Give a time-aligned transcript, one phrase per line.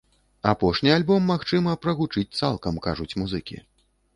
[0.51, 3.63] Апошні альбом, магчыма, прагучыць цалкам, кажуць музыкі.